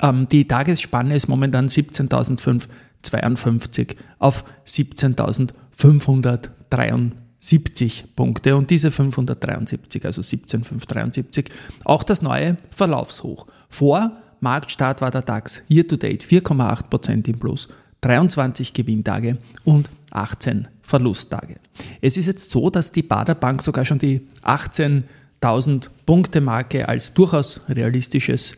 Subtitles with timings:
[0.00, 7.25] Ähm, die Tagesspanne ist momentan 17.552 auf 17.553.
[7.38, 11.50] 70 Punkte und diese 573, also 17,573,
[11.84, 13.46] auch das neue Verlaufshoch.
[13.68, 17.68] Vor Marktstart war der DAX year to date 4,8% im Plus,
[18.02, 21.56] 23 Gewinntage und 18 Verlusttage.
[22.00, 27.60] Es ist jetzt so, dass die Baderbank sogar schon die 18.000 Punkte Marke als durchaus
[27.68, 28.54] realistisches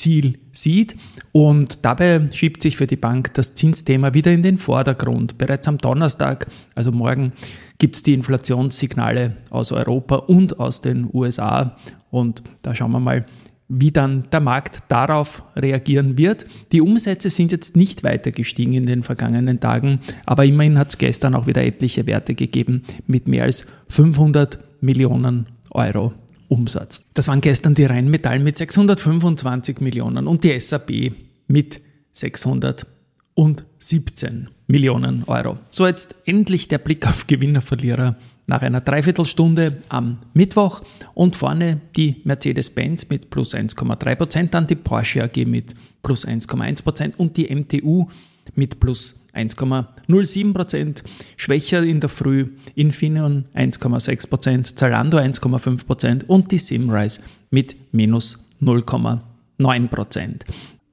[0.00, 0.96] Ziel sieht.
[1.32, 5.38] Und dabei schiebt sich für die Bank das Zinsthema wieder in den Vordergrund.
[5.38, 7.32] Bereits am Donnerstag, also morgen,
[7.78, 11.76] gibt es die Inflationssignale aus Europa und aus den USA.
[12.10, 13.26] Und da schauen wir mal,
[13.68, 16.44] wie dann der Markt darauf reagieren wird.
[16.72, 20.98] Die Umsätze sind jetzt nicht weiter gestiegen in den vergangenen Tagen, aber immerhin hat es
[20.98, 26.12] gestern auch wieder etliche Werte gegeben mit mehr als 500 Millionen Euro
[26.50, 27.02] Umsatz.
[27.14, 31.12] Das waren gestern die Rheinmetall mit 625 Millionen und die SAP
[31.46, 31.80] mit
[32.12, 35.58] 617 Millionen Euro.
[35.70, 38.16] So jetzt endlich der Blick auf Gewinner, Verlierer
[38.46, 40.82] nach einer Dreiviertelstunde am Mittwoch
[41.14, 47.36] und vorne die Mercedes-Benz mit plus 1,3%, dann die Porsche AG mit plus 1,1% und
[47.36, 48.08] die MTU
[48.54, 51.02] mit plus 1,07%,
[51.36, 57.20] schwächer in der Früh Infineon 1,6%, Zalando 1,5% und die Simrise
[57.50, 60.40] mit minus 0,9%.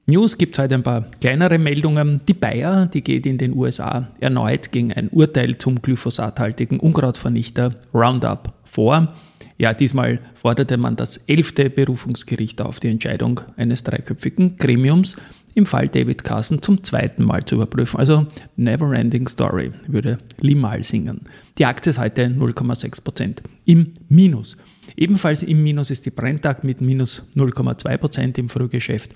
[0.06, 2.22] News gibt es heute ein paar kleinere Meldungen.
[2.26, 8.54] Die Bayer, die geht in den USA erneut gegen ein Urteil zum glyphosathaltigen Unkrautvernichter Roundup
[8.64, 9.14] vor.
[9.58, 15.16] Ja, diesmal forderte man das elfte Berufungsgericht auf die Entscheidung eines dreiköpfigen Gremiums
[15.54, 17.98] im Fall David Carson zum zweiten Mal zu überprüfen.
[17.98, 18.26] Also
[18.56, 21.22] Never Ending Story, würde Limal singen.
[21.58, 24.56] Die Aktie ist heute 0,6% im Minus.
[24.96, 29.12] Ebenfalls im Minus ist die Brenntag mit minus 0,2% im Frühgeschäft.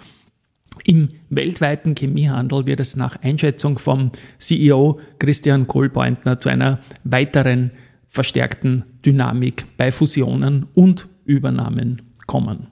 [0.84, 7.72] Im weltweiten Chemiehandel wird es nach Einschätzung vom CEO Christian Kohlbeutner zu einer weiteren
[8.08, 12.68] verstärkten Dynamik bei Fusionen und Übernahmen kommen.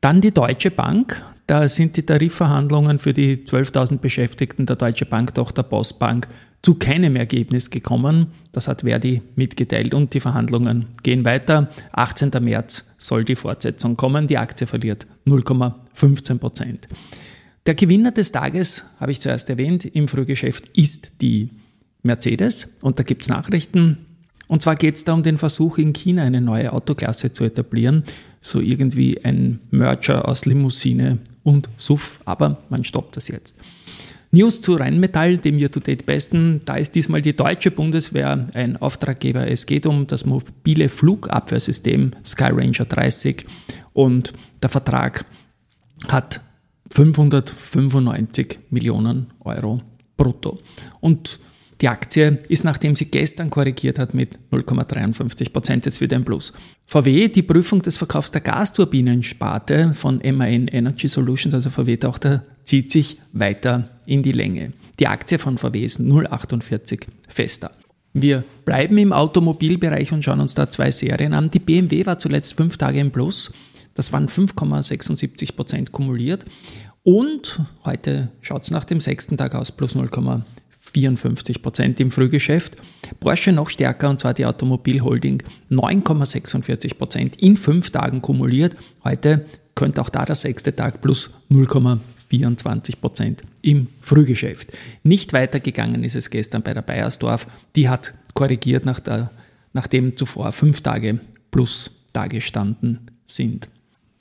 [0.00, 1.22] Dann die Deutsche Bank.
[1.52, 6.26] Da sind die Tarifverhandlungen für die 12.000 Beschäftigten der Deutsche Bank-Tochter Postbank
[6.62, 8.28] zu keinem Ergebnis gekommen.
[8.52, 11.68] Das hat Verdi mitgeteilt und die Verhandlungen gehen weiter.
[11.92, 12.30] 18.
[12.40, 14.28] März soll die Fortsetzung kommen.
[14.28, 16.88] Die Aktie verliert 0,15 Prozent.
[17.66, 21.50] Der Gewinner des Tages, habe ich zuerst erwähnt, im Frühgeschäft ist die
[22.02, 24.06] Mercedes und da gibt es Nachrichten.
[24.48, 28.04] Und zwar geht es da um den Versuch in China eine neue Autoklasse zu etablieren
[28.42, 33.56] so irgendwie ein Merger aus Limousine und SUV, aber man stoppt das jetzt.
[34.32, 36.62] News zu Rheinmetall, dem Year-to-Date besten.
[36.64, 39.46] Da ist diesmal die deutsche Bundeswehr ein Auftraggeber.
[39.46, 43.44] Es geht um das mobile Flugabwehrsystem Sky Ranger 30
[43.92, 44.32] und
[44.62, 45.26] der Vertrag
[46.08, 46.40] hat
[46.90, 49.82] 595 Millionen Euro
[50.16, 50.58] brutto.
[51.00, 51.38] Und
[51.82, 56.52] die Aktie ist, nachdem sie gestern korrigiert hat, mit 0,53 Prozent jetzt wieder im Plus.
[56.86, 62.92] VW, die Prüfung des Verkaufs der Gasturbinensparte von MAN Energy Solutions, also VW Tochter, zieht
[62.92, 64.72] sich weiter in die Länge.
[65.00, 67.72] Die Aktie von VW ist 0,48 fester.
[68.12, 71.50] Wir bleiben im Automobilbereich und schauen uns da zwei Serien an.
[71.50, 73.50] Die BMW war zuletzt fünf Tage im Plus.
[73.94, 76.44] Das waren 5,76 Prozent kumuliert.
[77.02, 80.42] Und heute schaut es nach dem sechsten Tag aus, plus 0,4
[80.92, 82.76] 54 Prozent im Frühgeschäft.
[83.20, 88.76] Porsche noch stärker und zwar die Automobilholding 9,46 Prozent in fünf Tagen kumuliert.
[89.04, 89.44] Heute
[89.74, 94.72] könnte auch da der sechste Tag plus 0,24 Prozent im Frühgeschäft.
[95.02, 97.46] Nicht weitergegangen ist es gestern bei der Bayersdorf.
[97.76, 99.30] Die hat korrigiert nach der,
[99.72, 103.68] nachdem zuvor fünf Tage plus dagestanden sind.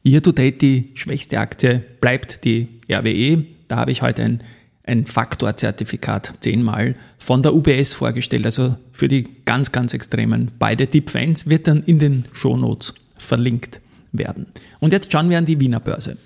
[0.03, 3.45] Year to date die schwächste Aktie bleibt die RWE.
[3.67, 4.43] Da habe ich heute ein,
[4.83, 11.49] ein Faktorzertifikat zehnmal von der UBS vorgestellt, also für die ganz, ganz extremen beide Deep-Fans,
[11.49, 13.79] wird dann in den Shownotes verlinkt
[14.11, 14.47] werden.
[14.79, 16.17] Und jetzt schauen wir an die Wiener Börse.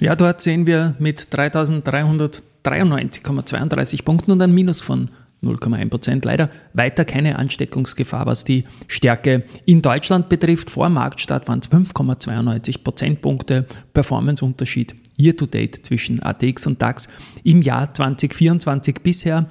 [0.00, 5.08] Ja, dort sehen wir mit 3393,32 Punkten und ein Minus von
[5.42, 6.24] 0,1 Prozent.
[6.24, 10.70] Leider weiter keine Ansteckungsgefahr, was die Stärke in Deutschland betrifft.
[10.70, 17.08] Vor Marktstart waren es 5,92 Prozentpunkte Performanceunterschied year to date zwischen ATX und DAX
[17.42, 19.46] im Jahr 2024 bisher.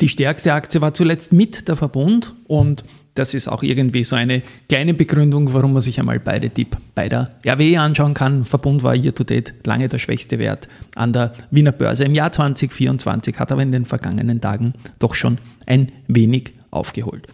[0.00, 2.84] Die stärkste Aktie war zuletzt mit der Verbund und
[3.14, 7.08] das ist auch irgendwie so eine kleine Begründung, warum man sich einmal beide Tipp bei
[7.08, 8.44] der RWE anschauen kann.
[8.44, 10.66] Verbund war year to date lange der schwächste Wert
[10.96, 15.38] an der Wiener Börse im Jahr 2024, hat aber in den vergangenen Tagen doch schon
[15.64, 17.28] ein wenig aufgeholt.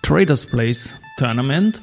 [0.00, 1.82] Traders Place Tournament.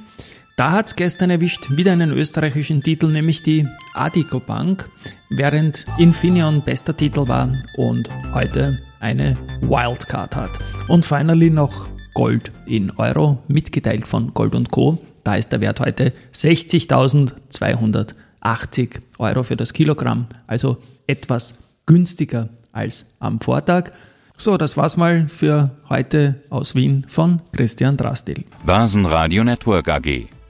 [0.58, 4.90] Da hat es gestern erwischt wieder einen österreichischen Titel, nämlich die Adico Bank,
[5.30, 10.50] während Infineon bester Titel war und heute eine Wildcard hat.
[10.88, 14.98] Und finally noch Gold in Euro, mitgeteilt von Gold und Co.
[15.24, 21.54] Da ist der Wert heute 60.280 Euro für das Kilogramm, also etwas
[21.86, 23.92] günstiger als am Vortag.
[24.38, 28.44] So, das war's mal für heute aus Wien von Christian Drastil.
[28.66, 30.37] Basen Network AG.